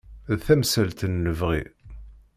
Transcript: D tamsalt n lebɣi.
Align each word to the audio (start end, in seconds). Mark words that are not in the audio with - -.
D 0.35 0.37
tamsalt 0.45 1.01
n 1.13 1.15
lebɣi. 1.23 1.61